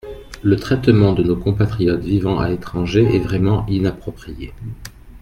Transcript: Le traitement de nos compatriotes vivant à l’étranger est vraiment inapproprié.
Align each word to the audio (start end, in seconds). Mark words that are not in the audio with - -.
Le 0.41 0.55
traitement 0.55 1.13
de 1.13 1.21
nos 1.21 1.35
compatriotes 1.35 2.01
vivant 2.01 2.39
à 2.39 2.49
l’étranger 2.49 3.03
est 3.15 3.19
vraiment 3.19 3.67
inapproprié. 3.67 4.51